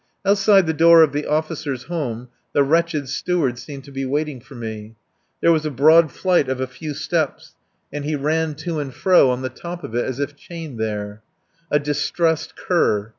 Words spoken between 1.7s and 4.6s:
Home the wretched Steward seemed to be waiting for